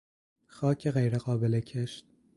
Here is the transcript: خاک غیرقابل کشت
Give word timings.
خاک 0.45 0.87
غیرقابل 0.89 1.59
کشت 1.59 2.05